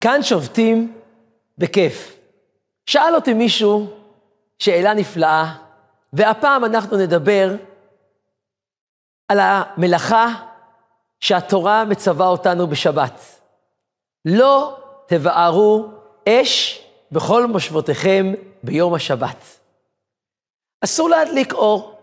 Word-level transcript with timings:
כאן 0.00 0.22
שובתים 0.22 1.00
בכיף. 1.58 2.16
שאל 2.86 3.14
אותי 3.14 3.34
מישהו 3.34 3.90
שאלה 4.58 4.94
נפלאה, 4.94 5.54
והפעם 6.12 6.64
אנחנו 6.64 6.96
נדבר 6.96 7.50
על 9.28 9.38
המלאכה 9.40 10.26
שהתורה 11.20 11.84
מצווה 11.84 12.26
אותנו 12.26 12.66
בשבת. 12.66 13.20
לא 14.24 14.78
תבערו 15.06 15.88
אש 16.28 16.82
בכל 17.12 17.46
מושבותיכם 17.46 18.32
ביום 18.62 18.94
השבת. 18.94 19.44
אסור 20.84 21.08
להדליק 21.08 21.52
אור. 21.52 22.00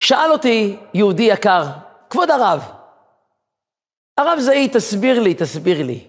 שאל 0.00 0.32
אותי 0.32 0.76
יהודי 0.94 1.22
יקר, 1.22 1.64
כבוד 2.10 2.30
הרב, 2.30 2.70
הרב 4.18 4.38
זעי, 4.38 4.68
תסביר 4.68 5.20
לי, 5.20 5.34
תסביר 5.34 5.82
לי. 5.82 6.06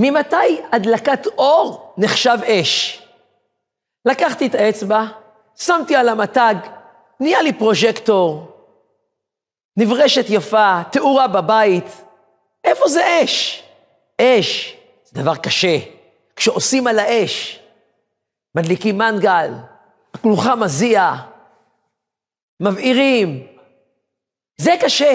ממתי 0.00 0.60
הדלקת 0.72 1.26
אור 1.26 1.94
נחשב 1.96 2.38
אש? 2.44 3.02
לקחתי 4.04 4.46
את 4.46 4.54
האצבע, 4.54 5.04
שמתי 5.56 5.96
על 5.96 6.08
המתג, 6.08 6.54
נהיה 7.20 7.42
לי 7.42 7.52
פרוז'קטור, 7.52 8.52
נברשת 9.76 10.24
יפה, 10.28 10.80
תאורה 10.92 11.28
בבית. 11.28 11.84
איפה 12.64 12.88
זה 12.88 13.20
אש? 13.24 13.62
אש 14.20 14.76
זה 15.04 15.22
דבר 15.22 15.36
קשה. 15.36 15.78
כשעושים 16.36 16.86
על 16.86 16.98
האש, 16.98 17.60
מדליקים 18.54 18.98
מנגל, 18.98 19.50
הכלוכה 20.14 20.54
מזיע, 20.54 21.14
מבעירים. 22.60 23.46
זה 24.56 24.72
קשה. 24.80 25.14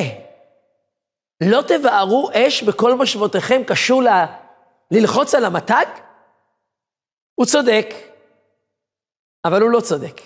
לא 1.41 1.61
תבערו 1.67 2.29
אש 2.33 2.63
בכל 2.63 2.93
מושבותיכם 2.93 3.61
קשור 3.67 4.03
ל... 4.03 4.07
ללחוץ 4.91 5.35
על 5.35 5.45
המתג? 5.45 5.85
הוא 7.35 7.45
צודק, 7.45 7.93
אבל 9.45 9.61
הוא 9.61 9.69
לא 9.69 9.79
צודק. 9.79 10.21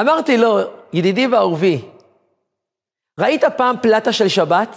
אמרתי 0.00 0.36
לו, 0.36 0.58
ידידי 0.92 1.26
ואהובי, 1.26 1.88
ראית 3.20 3.44
פעם 3.56 3.76
פלטה 3.82 4.12
של 4.12 4.28
שבת? 4.28 4.76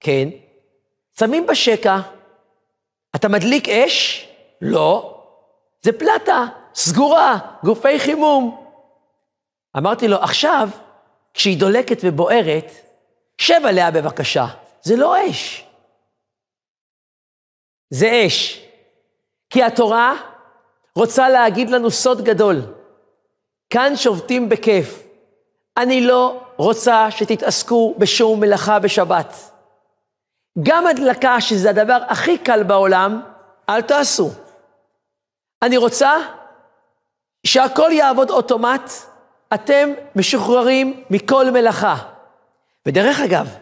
כן. 0.00 0.28
שמים 1.18 1.46
בשקע, 1.46 1.98
אתה 3.16 3.28
מדליק 3.28 3.68
אש? 3.68 4.28
לא. 4.60 5.14
זה 5.82 5.92
פלטה, 5.92 6.44
סגורה, 6.74 7.38
גופי 7.64 7.98
חימום. 7.98 8.66
אמרתי 9.76 10.08
לו, 10.08 10.16
עכשיו, 10.16 10.68
כשהיא 11.34 11.60
דולקת 11.60 11.98
ובוערת, 12.02 12.72
שב 13.38 13.60
עליה 13.64 13.90
בבקשה. 13.90 14.46
זה 14.82 14.96
לא 14.96 15.30
אש. 15.30 15.67
זה 17.90 18.24
אש. 18.26 18.64
כי 19.50 19.62
התורה 19.62 20.14
רוצה 20.96 21.28
להגיד 21.28 21.70
לנו 21.70 21.90
סוד 21.90 22.24
גדול. 22.24 22.62
כאן 23.70 23.96
שובתים 23.96 24.48
בכיף. 24.48 25.02
אני 25.76 26.00
לא 26.00 26.40
רוצה 26.56 27.10
שתתעסקו 27.10 27.94
בשום 27.98 28.40
מלאכה 28.40 28.78
בשבת. 28.78 29.34
גם 30.62 30.86
הדלקה, 30.86 31.40
שזה 31.40 31.70
הדבר 31.70 31.98
הכי 32.08 32.38
קל 32.38 32.62
בעולם, 32.62 33.22
אל 33.68 33.82
תעשו. 33.82 34.30
אני 35.62 35.76
רוצה 35.76 36.12
שהכל 37.46 37.90
יעבוד 37.92 38.30
אוטומט, 38.30 38.90
אתם 39.54 39.88
משוחררים 40.16 41.04
מכל 41.10 41.50
מלאכה. 41.50 41.96
ודרך 42.86 43.20
אגב, 43.20 43.56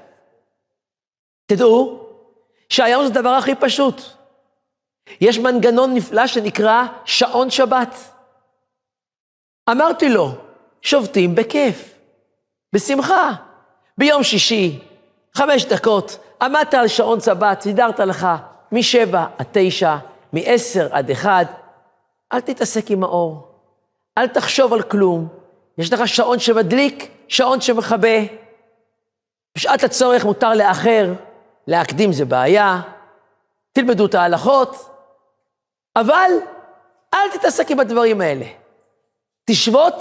תדעו 1.46 2.00
שהיום 2.68 3.06
זה 3.06 3.08
הדבר 3.08 3.28
הכי 3.28 3.54
פשוט. 3.54 4.15
יש 5.20 5.38
מנגנון 5.38 5.94
נפלא 5.94 6.26
שנקרא 6.26 6.84
שעון 7.04 7.50
שבת. 7.50 7.94
אמרתי 9.70 10.08
לו, 10.08 10.30
שובתים 10.82 11.34
בכיף, 11.34 11.94
בשמחה. 12.72 13.32
ביום 13.98 14.22
שישי, 14.22 14.78
חמש 15.34 15.64
דקות, 15.64 16.18
עמדת 16.42 16.74
על 16.74 16.88
שעון 16.88 17.20
שבת, 17.20 17.60
סידרת 17.60 18.00
לך 18.00 18.26
משבע 18.72 19.26
עד 19.38 19.46
תשע, 19.52 19.96
מעשר 20.32 20.88
עד 20.90 21.10
אחד, 21.10 21.44
אל 22.32 22.40
תתעסק 22.40 22.90
עם 22.90 23.04
האור, 23.04 23.48
אל 24.18 24.26
תחשוב 24.26 24.72
על 24.72 24.82
כלום. 24.82 25.28
יש 25.78 25.92
לך 25.92 26.08
שעון 26.08 26.38
שמדליק, 26.38 27.10
שעון 27.28 27.60
שמכבה. 27.60 28.18
בשעת 29.56 29.84
הצורך 29.84 30.24
מותר 30.24 30.54
לאחר, 30.54 31.12
להקדים 31.66 32.12
זה 32.12 32.24
בעיה, 32.24 32.80
תלמדו 33.72 34.06
את 34.06 34.14
ההלכות, 34.14 34.95
אבל 35.96 36.30
אל 37.14 37.30
תתעסק 37.32 37.70
עם 37.70 37.80
הדברים 37.80 38.20
האלה. 38.20 38.46
תשבות 39.44 39.94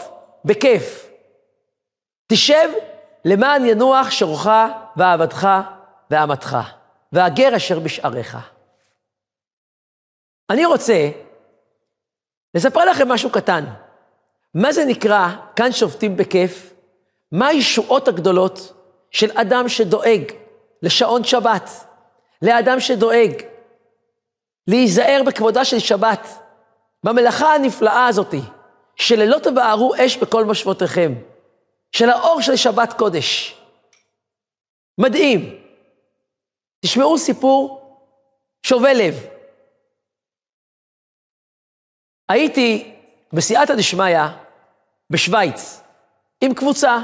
בכיף. 0.45 1.09
תשב 2.28 2.69
למען 3.25 3.66
ינוח 3.66 4.11
שורך 4.11 4.47
ועבדך 4.95 5.47
ואמתך, 6.11 6.57
והגר 7.11 7.55
אשר 7.55 7.79
בשעריך. 7.79 8.38
אני 10.50 10.66
רוצה 10.66 11.09
לספר 12.55 12.85
לכם 12.85 13.07
משהו 13.07 13.29
קטן. 13.29 13.66
מה 14.53 14.72
זה 14.72 14.85
נקרא, 14.85 15.28
כאן 15.55 15.72
שובתים 15.72 16.17
בכיף? 16.17 16.73
מה 17.31 17.47
הישועות 17.47 18.07
הגדולות 18.07 18.73
של 19.11 19.31
אדם 19.38 19.69
שדואג 19.69 20.31
לשעון 20.81 21.23
שבת, 21.23 21.69
לאדם 22.41 22.79
שדואג 22.79 23.54
להיזהר 24.67 25.21
בכבודה 25.25 25.65
של 25.65 25.79
שבת, 25.79 26.27
במלאכה 27.03 27.53
הנפלאה 27.55 28.07
הזאתי, 28.07 28.41
שללא 28.95 29.37
תבערו 29.39 29.93
אש 30.05 30.17
בכל 30.17 30.45
משמעותיכם, 30.45 31.13
של 31.91 32.09
האור 32.09 32.41
של 32.41 32.55
שבת 32.55 32.93
קודש. 32.97 33.59
מדהים. 34.97 35.61
תשמעו 36.85 37.17
סיפור 37.17 37.81
שובה 38.65 38.93
לב. 38.93 39.15
הייתי 42.29 42.95
בסייעתא 43.33 43.75
דשמיא 43.75 44.17
בשוויץ 45.09 45.81
עם 46.41 46.53
קבוצה, 46.53 46.97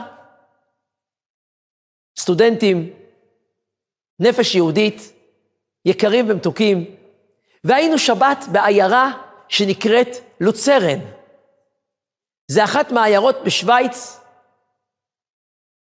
סטודנטים, 2.19 2.93
נפש 4.19 4.55
יהודית, 4.55 5.13
יקרים 5.85 6.25
ומתוקים, 6.29 6.95
והיינו 7.63 7.97
שבת 7.99 8.37
בעיירה 8.51 9.11
שנקראת 9.47 10.07
לוצרן. 10.39 10.99
זה 12.47 12.63
אחת 12.63 12.91
מהעיירות 12.91 13.35
בשוויץ, 13.45 14.19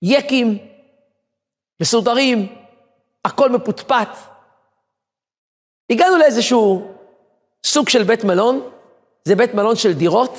יקים, 0.02 0.58
מסודרים, 1.82 2.56
הכל 3.24 3.50
מפוטפט. 3.50 4.08
הגענו 5.92 6.16
לאיזשהו 6.16 6.94
סוג 7.64 7.88
של 7.88 8.02
בית 8.02 8.24
מלון, 8.24 8.70
זה 9.24 9.34
בית 9.34 9.54
מלון 9.54 9.76
של 9.76 9.92
דירות, 9.92 10.32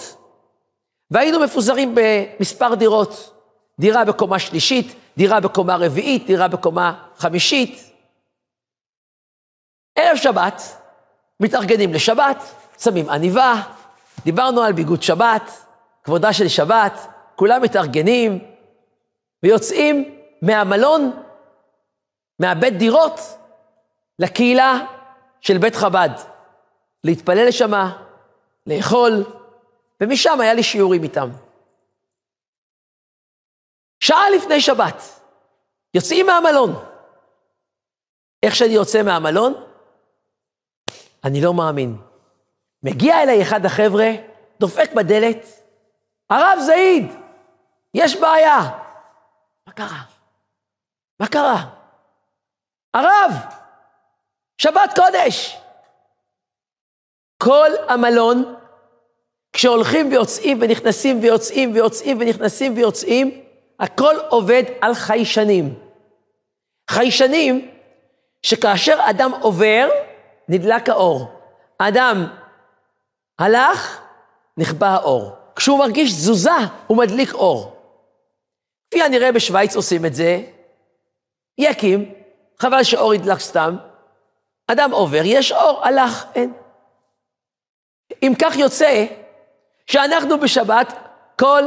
והיינו 1.11 1.39
מפוזרים 1.39 1.95
במספר 1.95 2.75
דירות. 2.75 3.33
דירה 3.79 4.05
בקומה 4.05 4.39
שלישית, 4.39 4.95
דירה 5.17 5.39
בקומה 5.39 5.75
רביעית, 5.75 6.25
דירה 6.25 6.47
בקומה 6.47 7.05
חמישית. 7.15 7.93
ערב 9.95 10.17
שבת, 10.17 10.61
מתארגנים 11.39 11.93
לשבת, 11.93 12.37
שמים 12.79 13.09
עניבה, 13.09 13.53
דיברנו 14.23 14.61
על 14.61 14.73
ביגוד 14.73 15.03
שבת, 15.03 15.51
כבודה 16.03 16.33
של 16.33 16.47
שבת, 16.47 16.93
כולם 17.35 17.61
מתארגנים 17.61 18.39
ויוצאים 19.43 20.19
מהמלון, 20.41 21.23
מהבית 22.39 22.77
דירות, 22.77 23.19
לקהילה 24.19 24.79
של 25.41 25.57
בית 25.57 25.75
חב"ד, 25.75 26.09
להתפלל 27.03 27.47
לשמה, 27.47 28.03
לאכול, 28.67 29.23
ומשם 30.01 30.41
היה 30.41 30.53
לי 30.53 30.63
שיעורים 30.63 31.03
איתם. 31.03 31.29
שעה 33.99 34.29
לפני 34.29 34.61
שבת, 34.61 35.01
יוצאים 35.93 36.25
מהמלון. 36.25 36.73
איך 38.43 38.55
שאני 38.55 38.73
יוצא 38.73 39.03
מהמלון, 39.03 39.66
אני 41.23 41.41
לא 41.41 41.53
מאמין. 41.53 41.97
מגיע 42.83 43.23
אליי 43.23 43.41
אחד 43.41 43.65
החבר'ה, 43.65 44.11
דופק 44.59 44.93
בדלת, 44.93 45.45
הרב 46.29 46.59
זעיד, 46.65 47.11
יש 47.93 48.15
בעיה. 48.15 48.59
מה 49.67 49.73
קרה? 49.73 50.03
מה 51.19 51.27
קרה? 51.27 51.69
הרב, 52.93 53.31
שבת 54.57 54.99
קודש. 54.99 55.57
כל 57.37 57.69
המלון, 57.87 58.55
כשהולכים 59.53 60.11
ויוצאים 60.11 60.57
ונכנסים 60.61 61.19
ויוצאים 61.21 61.73
ויוצאים 61.73 62.17
ונכנסים 62.19 62.77
ויוצאים, 62.77 63.41
הכל 63.79 64.15
עובד 64.29 64.63
על 64.81 64.93
חיישנים. 64.93 65.79
חיישנים 66.89 67.71
שכאשר 68.41 68.97
אדם 69.09 69.31
עובר, 69.41 69.89
נדלק 70.49 70.89
האור. 70.89 71.31
אדם 71.77 72.27
הלך, 73.39 74.01
נכבה 74.57 74.87
האור. 74.87 75.31
כשהוא 75.55 75.79
מרגיש 75.79 76.11
תזוזה, 76.11 76.51
הוא 76.87 76.97
מדליק 76.97 77.33
אור. 77.33 77.77
כפי 78.91 79.03
הנראה 79.03 79.31
בשוויץ 79.31 79.75
עושים 79.75 80.05
את 80.05 80.15
זה, 80.15 80.41
יקים, 81.57 82.13
חבל 82.59 82.83
שאור 82.83 83.13
ידלק 83.13 83.39
סתם, 83.39 83.75
אדם 84.67 84.91
עובר, 84.91 85.21
יש 85.23 85.51
אור, 85.51 85.85
הלך, 85.85 86.25
אין. 86.35 86.53
אם 88.23 88.33
כך 88.41 88.57
יוצא 88.57 89.05
שאנחנו 89.87 90.39
בשבת 90.39 90.93
כל 91.39 91.63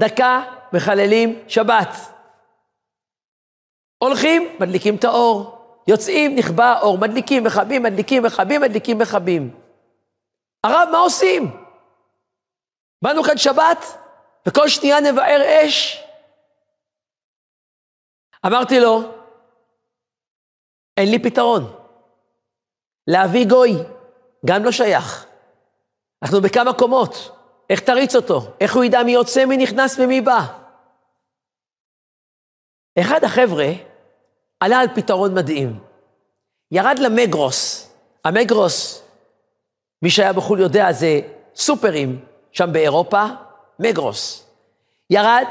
דקה 0.00 0.42
מחללים 0.72 1.42
שבת. 1.48 1.88
הולכים, 3.98 4.56
מדליקים 4.60 4.96
את 4.96 5.04
האור. 5.04 5.57
יוצאים, 5.88 6.36
נכבה 6.38 6.64
האור, 6.64 6.98
מדליקים, 6.98 7.44
מכבים, 7.44 7.82
מדליקים, 7.82 8.22
מכבים, 8.22 8.60
מדליקים, 8.60 8.98
מכבים. 8.98 9.60
הרב, 10.64 10.88
מה 10.92 10.98
עושים? 10.98 11.64
באנו 13.02 13.22
כאן 13.22 13.36
שבת, 13.36 13.84
וכל 14.48 14.68
שנייה 14.68 15.00
נבער 15.00 15.40
אש. 15.66 16.04
אמרתי 18.46 18.80
לו, 18.80 19.00
אין 20.96 21.10
לי 21.10 21.18
פתרון. 21.18 21.62
להביא 23.06 23.46
גוי, 23.48 23.72
גם 24.46 24.64
לא 24.64 24.72
שייך. 24.72 25.26
אנחנו 26.22 26.40
בכמה 26.40 26.72
קומות, 26.78 27.12
איך 27.70 27.80
תריץ 27.80 28.16
אותו? 28.16 28.40
איך 28.60 28.74
הוא 28.74 28.84
ידע 28.84 29.02
מי 29.02 29.12
יוצא, 29.12 29.44
מי 29.44 29.56
נכנס 29.56 29.98
ומי 29.98 30.20
בא? 30.20 30.40
אחד 33.00 33.24
החבר'ה 33.24 33.87
עלה 34.60 34.78
על 34.78 34.88
פתרון 34.94 35.34
מדהים. 35.34 35.80
ירד 36.70 36.98
למגרוס. 36.98 37.88
המגרוס, 38.24 39.02
מי 40.02 40.10
שהיה 40.10 40.32
בחו"ל 40.32 40.60
יודע, 40.60 40.92
זה 40.92 41.20
סופרים 41.54 42.24
שם 42.52 42.72
באירופה, 42.72 43.24
מגרוס. 43.78 44.46
ירד, 45.10 45.46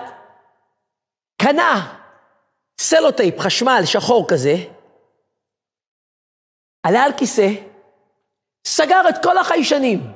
קנה 1.42 1.98
סלוטייפ, 2.80 3.40
חשמל, 3.40 3.82
שחור 3.86 4.28
כזה, 4.30 4.56
עלה 6.84 7.04
על 7.04 7.12
כיסא, 7.18 7.50
סגר 8.68 9.10
את 9.10 9.24
כל 9.24 9.38
החיישנים. 9.38 10.14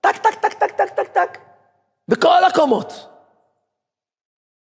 טק, 0.00 0.16
טק, 0.16 0.34
טק, 0.34 0.52
טק, 0.52 0.70
טק, 0.70 0.90
טק, 0.90 1.08
טק, 1.08 1.38
בכל 2.08 2.44
הקומות. 2.44 3.08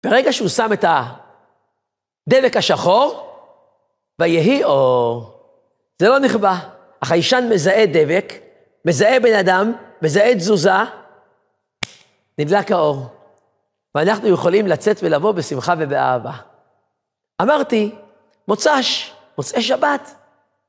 ברגע 0.06 0.32
שהוא 0.32 0.48
שם 0.48 0.72
את 0.72 0.84
הדבק 2.28 2.56
השחור, 2.56 3.27
ויהי 4.18 4.64
אור. 4.64 5.32
זה 5.98 6.08
לא 6.08 6.18
נכבה. 6.18 6.58
החיישן 7.02 7.48
מזהה 7.50 7.86
דבק, 7.86 8.32
מזהה 8.84 9.20
בן 9.20 9.34
אדם, 9.34 9.72
מזהה 10.02 10.34
תזוזה, 10.34 10.70
נדלק 12.38 12.72
האור. 12.72 13.06
ואנחנו 13.94 14.28
יכולים 14.28 14.66
לצאת 14.66 14.96
ולבוא 15.02 15.32
בשמחה 15.32 15.74
ובאהבה. 15.78 16.32
אמרתי, 17.42 17.94
מוצ"ש, 18.48 19.12
מוצאי 19.38 19.62
שבת, 19.62 20.14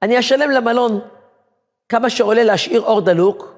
אני 0.02 0.20
אשלם 0.20 0.52
למלון 0.52 1.00
כמה 1.90 2.10
שעולה 2.10 2.44
להשאיר 2.44 2.82
אור 2.82 3.02
דלוק, 3.02 3.56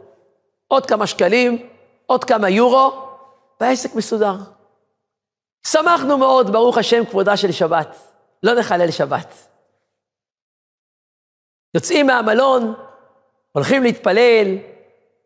עוד 0.67 0.85
כמה 0.85 1.07
שקלים, 1.07 1.67
עוד 2.05 2.23
כמה 2.23 2.49
יורו, 2.49 2.91
והעסק 3.61 3.95
מסודר. 3.95 4.35
שמחנו 5.67 6.17
מאוד, 6.17 6.51
ברוך 6.51 6.77
השם, 6.77 7.05
כבודה 7.05 7.37
של 7.37 7.51
שבת. 7.51 7.95
לא 8.44 8.53
נחלל 8.53 8.91
שבת. 8.91 9.50
יוצאים 11.73 12.07
מהמלון, 12.07 12.73
הולכים 13.51 13.83
להתפלל, 13.83 14.57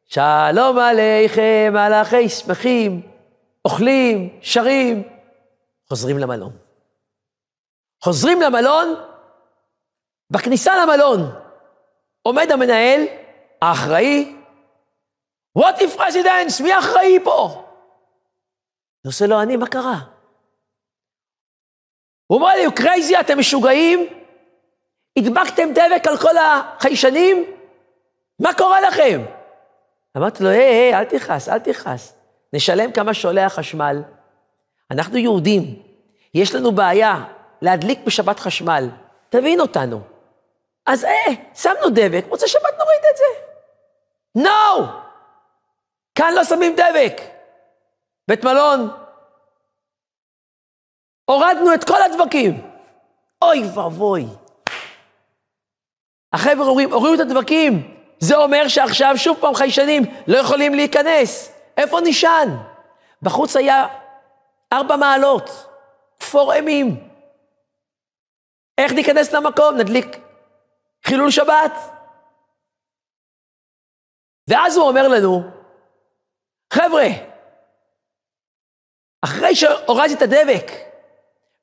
שלום 0.06 0.80
עליכם, 0.80 1.74
מלאכי 1.74 2.30
שמחים, 2.30 3.02
אוכלים, 3.66 4.40
שרים, 4.42 5.04
חוזרים 5.90 6.18
למלון. 6.18 6.58
חוזרים 8.04 8.42
למלון, 8.42 8.96
בכניסה 10.30 10.74
למלון 10.84 11.20
עומד 12.22 12.52
המנהל, 12.52 13.02
האחראי, 13.62 14.36
What 15.58 15.80
if 15.80 15.98
residence? 15.98 16.64
מי 16.64 16.80
אחראי 16.80 17.20
פה? 17.24 17.64
אני 19.06 19.08
עושה 19.10 19.28
לו, 19.28 19.42
אני, 19.42 19.58
מה 19.58 19.68
קרה? 19.68 20.00
הוא 22.28 22.38
אומר 22.38 22.50
לי, 22.56 22.72
crazy, 22.76 23.20
אתם 23.20 23.40
משוגעים? 23.40 24.25
הדבקתם 25.18 25.70
דבק 25.74 26.08
על 26.08 26.18
כל 26.18 26.38
החיישנים? 26.38 27.46
מה 28.40 28.54
קורה 28.54 28.82
לכם? 28.82 29.22
אמרתי 30.18 30.44
לו, 30.44 30.50
היי, 30.50 30.62
היי, 30.62 30.96
אל 30.96 31.04
תכעס, 31.04 31.50
אל 31.50 31.60
תכעס. 31.60 32.14
נשלם 32.54 32.92
כמה 32.92 33.14
שעולה 33.14 33.46
החשמל. 33.46 34.02
אנחנו 34.92 35.18
יהודים, 35.18 35.84
יש 36.34 36.56
לנו 36.56 36.72
בעיה 36.72 37.24
להדליק 37.62 38.00
בשבת 38.06 38.40
חשמל. 38.40 38.90
תבין 39.30 39.60
אותנו. 39.60 40.02
אז 40.86 41.06
אה, 41.06 41.34
שמנו 41.54 41.90
דבק, 41.90 42.26
מוצא 42.30 42.48
שבת 42.48 42.74
נוריד 42.78 43.02
את 43.12 43.18
זה. 43.18 43.24
No! 44.38 44.86
כאן 46.16 46.34
לא 46.34 46.44
שמים 46.44 46.76
דבק. 46.76 47.22
בית 48.28 48.44
מלון. 48.44 48.90
הורדנו 51.26 51.74
את 51.74 51.84
כל 51.84 52.02
הדבקים. 52.02 52.72
אוי 53.42 53.64
ואבוי. 53.76 54.26
החבר'ה 56.36 56.66
אומרים, 56.66 56.94
הורידו 56.94 57.16
את 57.16 57.20
הדבקים. 57.20 57.96
זה 58.20 58.36
אומר 58.36 58.68
שעכשיו 58.68 59.14
שוב 59.18 59.38
פעם 59.42 59.56
חיישנים 59.56 60.04
לא 60.28 60.38
יכולים 60.38 60.74
להיכנס. 60.74 61.52
איפה 61.78 62.00
נשען? 62.02 62.50
בחוץ 63.22 63.56
היה 63.56 63.88
ארבע 64.74 64.96
מעלות, 64.96 65.68
כפור 66.20 66.54
אימים. 66.54 67.10
איך 68.78 68.92
ניכנס 68.92 69.34
למקום? 69.34 69.78
נדליק 69.78 70.18
חילול 71.06 71.32
שבת. 71.32 71.72
ואז 74.48 74.78
הוא 74.78 74.88
אומר 74.88 75.08
לנו, 75.08 75.44
חבר'ה, 76.74 77.08
אחרי 79.22 79.56
שהורדתי 79.56 80.14
את 80.14 80.22
הדבק, 80.22 80.72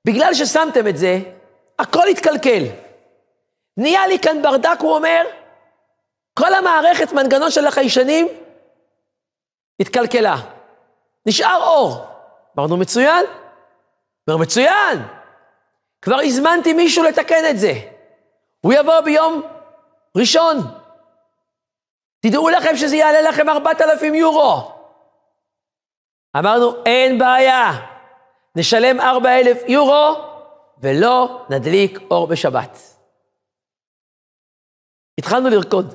בגלל 0.05 0.35
ששמתם 0.35 0.89
את 0.89 0.97
זה, 0.97 1.19
הכל 1.79 2.09
התקלקל. 2.09 2.82
נהיה 3.77 4.07
לי 4.07 4.19
כאן 4.19 4.43
ברדק, 4.43 4.77
הוא 4.81 4.95
אומר, 4.95 5.25
כל 6.39 6.55
המערכת, 6.55 7.13
מנגנון 7.13 7.51
של 7.51 7.67
החיישנים, 7.67 8.29
התקלקלה. 9.81 10.37
נשאר 11.27 11.63
אור. 11.63 12.05
אמרנו, 12.59 12.77
מצוין. 12.77 13.27
אומר, 14.29 14.43
מצוין. 14.43 14.99
כבר 16.03 16.21
הזמנתי 16.21 16.73
מישהו 16.73 17.05
לתקן 17.05 17.45
את 17.51 17.59
זה. 17.59 17.73
הוא 18.61 18.73
יבוא 18.73 19.01
ביום 19.01 19.43
ראשון. 20.17 20.57
תדעו 22.21 22.49
לכם 22.49 22.77
שזה 22.77 22.97
יעלה 22.97 23.21
לכם 23.21 23.49
4,000 23.49 24.15
יורו. 24.15 24.73
אמרנו, 26.37 26.85
אין 26.87 27.19
בעיה, 27.19 27.71
נשלם 28.57 29.01
4,000 29.01 29.57
יורו 29.69 30.15
ולא 30.79 31.47
נדליק 31.51 31.99
אור 32.11 32.27
בשבת. 32.27 32.92
התחלנו 35.19 35.49
לרקוד. 35.49 35.95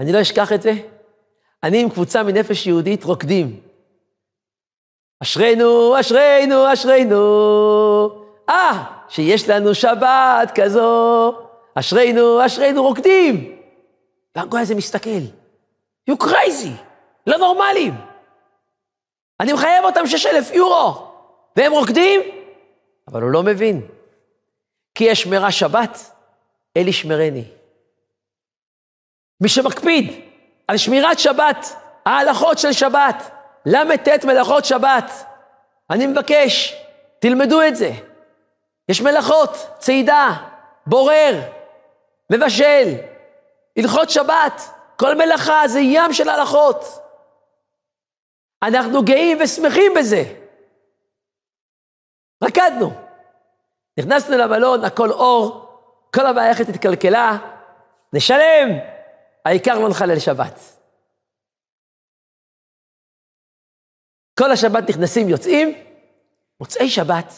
אני 0.00 0.12
לא 0.12 0.20
אשכח 0.20 0.52
את 0.52 0.62
זה. 0.62 0.72
אני 1.62 1.82
עם 1.82 1.90
קבוצה 1.90 2.22
מנפש 2.22 2.66
יהודית 2.66 3.04
רוקדים. 3.04 3.60
אשרינו, 5.22 6.00
אשרינו, 6.00 6.72
אשרינו. 6.72 7.18
אה, 8.48 8.84
שיש 9.08 9.48
לנו 9.48 9.74
שבת 9.74 10.50
כזו. 10.54 11.34
אשרינו, 11.74 12.46
אשרינו, 12.46 12.82
רוקדים. 12.82 13.58
והגוי 14.36 14.60
הזה 14.60 14.74
מסתכל. 14.74 15.24
You 16.10 16.14
crazy, 16.14 16.70
לא 17.26 17.38
נורמלים. 17.38 17.94
אני 19.40 19.52
מחייב 19.52 19.84
אותם 19.84 20.06
שש 20.06 20.26
אלף 20.26 20.50
יורו, 20.50 21.06
והם 21.56 21.72
רוקדים, 21.72 22.20
אבל 23.08 23.22
הוא 23.22 23.30
לא 23.30 23.42
מבין. 23.42 23.86
כי 24.94 25.04
יש 25.04 25.22
שמירה 25.22 25.50
שבת, 25.52 25.98
אל 26.76 26.88
ישמרני. 26.88 27.44
מי 29.44 29.48
שמקפיד 29.48 30.12
על 30.68 30.76
שמירת 30.76 31.18
שבת, 31.18 31.76
ההלכות 32.06 32.58
של 32.58 32.72
שבת, 32.72 33.30
ל"ט 33.66 34.24
מלאכות 34.24 34.64
שבת, 34.64 35.10
אני 35.90 36.06
מבקש, 36.06 36.82
תלמדו 37.18 37.62
את 37.62 37.76
זה. 37.76 37.90
יש 38.88 39.00
מלאכות, 39.00 39.50
צעידה, 39.78 40.28
בורר, 40.86 41.40
מבשל, 42.30 42.94
הלכות 43.76 44.10
שבת, 44.10 44.62
כל 44.96 45.14
מלאכה 45.14 45.68
זה 45.68 45.80
ים 45.80 46.12
של 46.12 46.28
הלכות. 46.28 46.84
אנחנו 48.62 49.02
גאים 49.02 49.38
ושמחים 49.40 49.92
בזה. 49.96 50.24
רקדנו. 52.44 52.90
נכנסנו 53.98 54.38
למלון, 54.38 54.84
הכל 54.84 55.10
אור, 55.10 55.68
כל 56.14 56.26
המערכת 56.26 56.68
התקלקלה, 56.68 57.36
נשלם, 58.12 58.93
העיקר 59.44 59.78
לא 59.78 59.88
נחלל 59.88 60.18
שבת. 60.18 60.60
כל 64.38 64.52
השבת 64.52 64.88
נכנסים, 64.88 65.28
יוצאים, 65.28 65.68
מוצאי 66.60 66.90
שבת, 66.90 67.32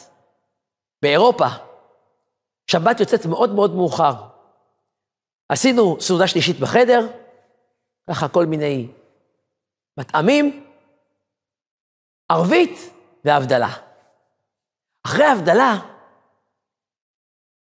באירופה, 1.02 1.46
שבת 2.70 3.00
יוצאת 3.00 3.26
מאוד 3.26 3.54
מאוד 3.54 3.74
מאוחר. 3.74 4.14
עשינו 5.48 5.96
סעודה 6.00 6.26
שלישית 6.26 6.60
בחדר, 6.60 7.00
ככה 8.10 8.28
כל 8.28 8.46
מיני 8.46 8.88
מטעמים, 9.98 10.66
ערבית 12.28 12.78
והבדלה. 13.24 13.68
אחרי 15.06 15.24
ההבדלה, 15.24 15.74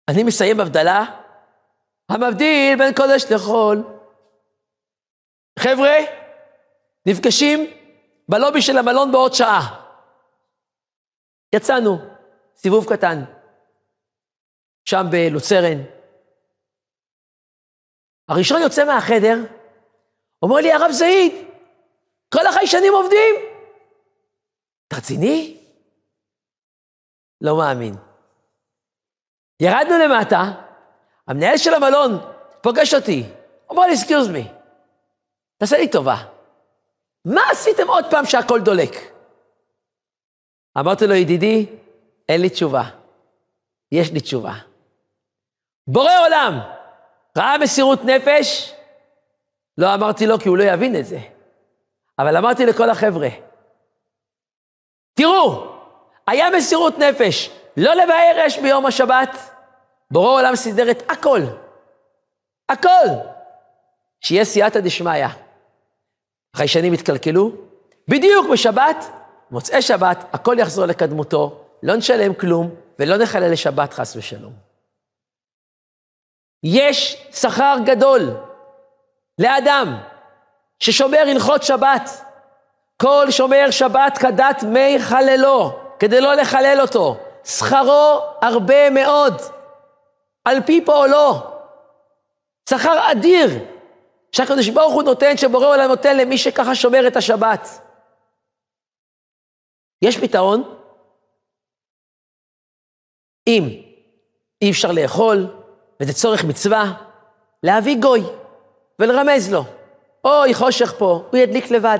אני 0.08 0.22
מסיים 0.22 0.60
הבדלה, 0.60 1.04
המבדיל 2.08 2.78
בין 2.78 2.94
קודש 2.94 3.24
לחול. 3.32 3.99
חבר'ה, 5.62 5.96
נפגשים 7.06 7.70
בלובי 8.28 8.62
של 8.62 8.78
המלון 8.78 9.12
בעוד 9.12 9.34
שעה. 9.34 9.86
יצאנו, 11.54 11.98
סיבוב 12.56 12.92
קטן, 12.92 13.24
שם 14.84 15.06
בלוצרן. 15.10 15.78
הראשון 18.28 18.62
יוצא 18.62 18.84
מהחדר, 18.84 19.36
אומר 20.42 20.56
לי, 20.56 20.72
הרב 20.72 20.90
זעיד, 20.90 21.32
כל 22.34 22.46
החיישנים 22.46 22.92
עובדים. 22.92 23.34
אתה 24.88 24.96
רציני? 24.96 25.56
לא 27.40 27.58
מאמין. 27.58 27.94
ירדנו 29.60 29.98
למטה, 29.98 30.42
המנהל 31.26 31.56
של 31.56 31.74
המלון 31.74 32.10
פוגש 32.62 32.94
אותי, 32.94 33.24
אומר 33.70 33.86
לי, 33.86 33.96
excuse 33.96 34.28
me, 34.28 34.59
תעשה 35.60 35.78
לי 35.78 35.88
טובה, 35.88 36.16
מה 37.24 37.40
עשיתם 37.50 37.88
עוד 37.88 38.04
פעם 38.10 38.24
שהכל 38.24 38.60
דולק? 38.60 38.96
אמרתי 40.78 41.06
לו, 41.06 41.14
ידידי, 41.14 41.66
אין 42.28 42.40
לי 42.40 42.50
תשובה. 42.50 42.82
יש 43.92 44.12
לי 44.12 44.20
תשובה. 44.20 44.52
בורא 45.86 46.12
עולם, 46.24 46.60
ראה 47.38 47.58
מסירות 47.58 48.04
נפש? 48.04 48.74
לא 49.78 49.94
אמרתי 49.94 50.26
לו 50.26 50.38
כי 50.38 50.48
הוא 50.48 50.58
לא 50.58 50.62
יבין 50.62 50.96
את 50.96 51.06
זה. 51.06 51.18
אבל 52.18 52.36
אמרתי 52.36 52.66
לכל 52.66 52.90
החבר'ה, 52.90 53.28
תראו, 55.14 55.72
היה 56.26 56.50
מסירות 56.50 56.98
נפש, 56.98 57.50
לא 57.76 57.94
לבאר 57.94 58.46
אש 58.46 58.58
ביום 58.58 58.86
השבת, 58.86 59.36
בורא 60.10 60.40
עולם 60.40 60.56
סידר 60.56 60.90
את 60.90 61.10
הכל, 61.10 61.40
הכל, 62.68 63.06
שיהיה 64.20 64.44
סייעתא 64.44 64.80
דשמיא. 64.80 65.26
החיישנים 66.54 66.94
יתקלקלו, 66.94 67.52
בדיוק 68.08 68.46
בשבת, 68.52 69.10
מוצאי 69.50 69.82
שבת, 69.82 70.24
הכל 70.32 70.56
יחזור 70.58 70.86
לקדמותו, 70.86 71.64
לא 71.82 71.96
נשלם 71.96 72.34
כלום 72.34 72.70
ולא 72.98 73.16
נחלל 73.16 73.52
לשבת 73.52 73.92
חס 73.92 74.16
ושלום. 74.16 74.52
יש 76.62 77.26
שכר 77.32 77.76
גדול 77.84 78.36
לאדם 79.38 79.98
ששומר 80.78 81.18
הלכות 81.18 81.62
שבת. 81.62 82.10
כל 83.02 83.26
שומר 83.30 83.70
שבת 83.70 84.18
כדת 84.18 84.62
מי 84.62 84.96
חללו, 84.98 85.78
כדי 85.98 86.20
לא 86.20 86.34
לחלל 86.34 86.78
אותו. 86.80 87.16
שכרו 87.44 88.20
הרבה 88.42 88.90
מאוד, 88.90 89.42
על 90.44 90.62
פי 90.66 90.84
פועלו. 90.84 91.34
שכר 92.70 93.10
אדיר 93.12 93.50
שהקדוש 94.32 94.68
ברוך 94.68 94.94
הוא 94.94 95.02
נותן, 95.02 95.36
שבורא 95.36 95.66
עולם 95.66 95.88
נותן 95.88 96.16
למי 96.16 96.38
שככה 96.38 96.74
שומר 96.74 97.06
את 97.06 97.16
השבת. 97.16 97.68
יש 100.02 100.18
פתרון? 100.18 100.74
אם 103.46 103.82
אי 104.62 104.70
אפשר 104.70 104.92
לאכול, 104.92 105.46
וזה 106.00 106.12
צורך 106.12 106.44
מצווה, 106.44 106.92
להביא 107.62 107.96
גוי 108.02 108.20
ולרמז 108.98 109.52
לו. 109.52 109.64
אוי, 110.24 110.54
חושך 110.54 110.94
פה, 110.98 111.24
הוא 111.30 111.38
ידליק 111.38 111.70
לבד. 111.70 111.98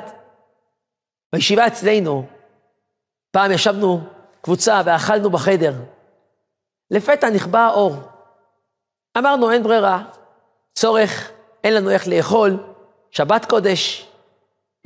בישיבה 1.33 1.67
אצלנו, 1.67 2.27
פעם 3.31 3.53
ישבנו 3.53 4.01
קבוצה 4.41 4.81
ואכלנו 4.85 5.31
בחדר. 5.31 5.73
לפתע 6.91 7.31
נכבה 7.31 7.61
האור. 7.61 7.95
אמרנו, 9.19 9.51
אין 9.51 9.63
ברירה, 9.63 10.03
צורך, 10.75 11.31
אין 11.65 11.75
לנו 11.75 11.91
איך 11.91 12.09
לאכול, 12.09 12.51
שבת 13.11 13.45
קודש, 13.45 14.11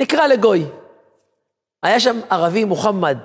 נקרא 0.00 0.26
לגוי. 0.26 0.64
היה 1.82 2.00
שם 2.00 2.16
ערבי 2.30 2.64
מוחמד, 2.64 3.18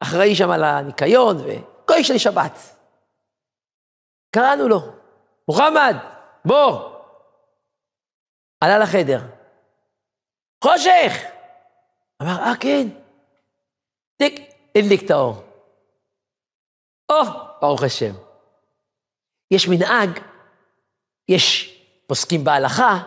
אחראי 0.00 0.34
שם 0.34 0.50
על 0.50 0.64
הניקיון, 0.64 1.36
וגוי 1.36 2.04
של 2.04 2.18
שבת. 2.18 2.52
קראנו 4.30 4.68
לו, 4.68 4.80
מוחמד, 5.48 5.96
בוא. 6.44 6.96
עלה 8.60 8.78
לחדר. 8.78 9.20
חושך! 10.64 11.12
אמר, 12.22 12.38
אה, 12.42 12.56
כן. 12.60 12.88
טיק, 14.16 14.40
הדליק 14.78 15.04
את 15.04 15.10
האור. 15.10 15.42
או, 17.12 17.16
ברוך 17.60 17.82
השם. 17.82 18.12
יש 19.50 19.68
מנהג, 19.68 20.20
יש 21.28 21.75
פוסקים 22.06 22.44
בהלכה, 22.44 22.98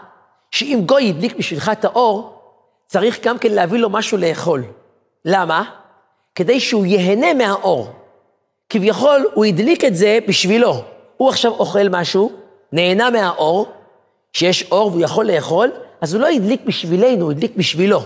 שאם 0.51 0.81
גוי 0.85 1.09
הדליק 1.09 1.35
בשבילך 1.35 1.71
את 1.71 1.85
האור, 1.85 2.41
צריך 2.87 3.27
גם 3.27 3.37
כן 3.37 3.51
להביא 3.51 3.79
לו 3.79 3.89
משהו 3.89 4.17
לאכול. 4.17 4.63
למה? 5.25 5.63
כדי 6.35 6.59
שהוא 6.59 6.85
ייהנה 6.85 7.33
מהאור. 7.33 7.91
כביכול, 8.69 9.25
הוא 9.33 9.45
הדליק 9.45 9.85
את 9.85 9.95
זה 9.95 10.19
בשבילו. 10.27 10.83
הוא 11.17 11.29
עכשיו 11.29 11.51
אוכל 11.51 11.89
משהו, 11.89 12.31
נהנה 12.71 13.09
מהאור, 13.09 13.71
שיש 14.33 14.71
אור 14.71 14.87
והוא 14.87 15.01
יכול 15.01 15.25
לאכול, 15.25 15.71
אז 16.01 16.13
הוא 16.13 16.21
לא 16.21 16.27
הדליק 16.27 16.61
בשבילנו, 16.65 17.21
הוא 17.21 17.31
הדליק 17.31 17.55
בשבילו. 17.55 17.99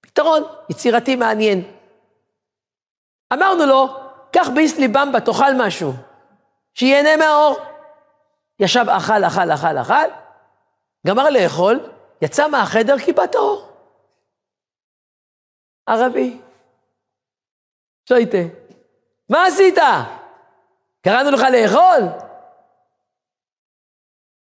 פתרון 0.00 0.42
יצירתי 0.70 1.16
מעניין. 1.16 1.62
אמרנו 3.32 3.66
לו, 3.66 3.88
קח 4.32 4.48
ביסלי 4.54 4.88
במבה, 4.88 5.20
תאכל 5.20 5.54
משהו, 5.58 5.92
שיהנה 6.74 7.16
מהאור. 7.16 7.56
ישב, 8.60 8.84
אכל, 8.88 9.24
אכל, 9.24 9.50
אכל, 9.50 9.78
אכל, 9.78 10.08
גמר 11.06 11.30
לאכול, 11.30 11.80
יצא 12.22 12.48
מהחדר, 12.48 12.98
כיבה 12.98 13.24
את 13.24 13.34
האור. 13.34 13.72
ערבי, 15.86 16.40
שויטה, 18.08 18.38
מה 19.28 19.46
עשית? 19.46 19.78
קראנו 21.02 21.30
לך 21.30 21.42
לאכול? 21.52 22.30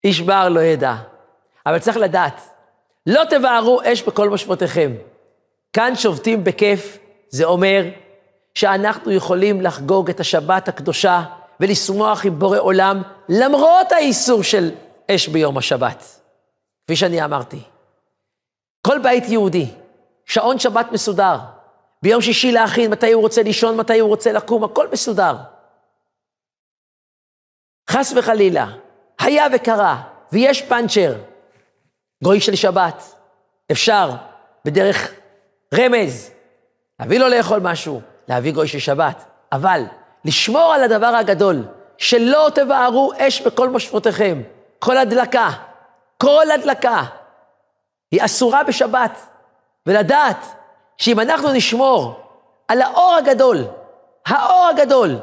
איש 0.04 0.20
בר 0.20 0.48
לא 0.48 0.60
ידע. 0.60 0.94
אבל 1.66 1.78
צריך 1.78 1.96
לדעת, 1.96 2.40
לא 3.06 3.22
תבערו 3.30 3.80
אש 3.84 4.02
בכל 4.02 4.30
משמעותיכם. 4.30 4.92
כאן 5.72 5.96
שובתים 5.96 6.44
בכיף, 6.44 6.98
זה 7.28 7.44
אומר 7.44 7.82
שאנחנו 8.54 9.12
יכולים 9.12 9.60
לחגוג 9.60 10.10
את 10.10 10.20
השבת 10.20 10.68
הקדושה 10.68 11.22
ולשמוח 11.60 12.26
עם 12.26 12.38
בורא 12.38 12.58
עולם, 12.58 13.02
למרות 13.28 13.92
האיסור 13.92 14.42
של 14.42 14.70
אש 15.10 15.28
ביום 15.28 15.58
השבת. 15.58 16.20
כפי 16.84 16.96
שאני 16.96 17.24
אמרתי. 17.24 17.60
כל 18.86 18.98
בית 19.02 19.28
יהודי, 19.28 19.70
שעון 20.26 20.58
שבת 20.58 20.92
מסודר, 20.92 21.36
ביום 22.02 22.22
שישי 22.22 22.52
להכין 22.52 22.90
מתי 22.90 23.12
הוא 23.12 23.22
רוצה 23.22 23.42
לישון, 23.42 23.76
מתי 23.76 23.98
הוא 23.98 24.08
רוצה 24.08 24.32
לקום, 24.32 24.64
הכל 24.64 24.88
מסודר. 24.92 25.36
חס 27.90 28.12
וחלילה, 28.16 28.66
היה 29.20 29.46
וקרה, 29.54 30.02
ויש 30.32 30.62
פאנצ'ר, 30.62 31.14
גוי 32.24 32.40
של 32.40 32.54
שבת, 32.54 33.14
אפשר 33.72 34.10
בדרך 34.64 35.12
רמז 35.74 36.30
להביא 37.00 37.18
לו 37.18 37.28
לאכול 37.28 37.60
משהו, 37.60 38.00
להביא 38.28 38.52
גוי 38.52 38.68
של 38.68 38.78
שבת, 38.78 39.24
אבל 39.52 39.82
לשמור 40.24 40.74
על 40.74 40.82
הדבר 40.82 41.06
הגדול, 41.06 41.62
שלא 41.98 42.48
תבערו 42.54 43.12
אש 43.18 43.40
בכל 43.40 43.68
מושבותיכם, 43.68 44.42
כל 44.78 44.96
הדלקה, 44.96 45.50
כל 46.18 46.50
הדלקה, 46.50 47.02
היא 48.10 48.24
אסורה 48.24 48.64
בשבת, 48.64 49.26
ולדעת 49.86 50.46
שאם 50.98 51.20
אנחנו 51.20 51.52
נשמור 51.52 52.20
על 52.68 52.82
האור 52.82 53.14
הגדול, 53.14 53.64
האור 54.26 54.66
הגדול 54.66 55.16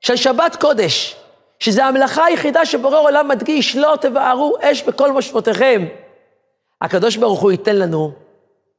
של 0.00 0.16
שבת 0.16 0.56
קודש, 0.60 1.16
שזו 1.58 1.82
המלאכה 1.82 2.24
היחידה 2.24 2.66
שבורא 2.66 2.98
עולם 2.98 3.28
מדגיש, 3.28 3.76
לא 3.76 3.94
תבערו 4.00 4.56
אש 4.60 4.82
בכל 4.82 5.12
מושבותיכם. 5.12 5.84
הקדוש 6.82 7.16
ברוך 7.16 7.40
הוא 7.40 7.50
ייתן 7.50 7.76
לנו 7.76 8.12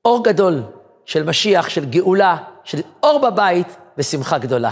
אור 0.06 0.24
גדול 0.24 0.62
של 1.06 1.24
משיח, 1.24 1.70
של 1.70 1.86
גאולה, 1.86 2.38
של 2.64 2.82
אור 3.04 3.20
בבית 3.20 3.68
ושמחה 3.98 4.38
גדולה. 4.38 4.72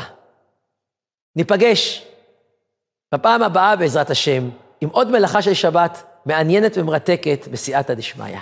ניפגש 1.35 2.05
בפעם 3.13 3.43
הבאה, 3.43 3.75
בעזרת 3.75 4.09
השם, 4.09 4.49
עם 4.81 4.89
עוד 4.89 5.11
מלאכה 5.11 5.41
של 5.41 5.53
שבת 5.53 6.03
מעניינת 6.25 6.77
ומרתקת 6.77 7.47
בסייעתא 7.51 7.93
דשמיא. 7.93 8.39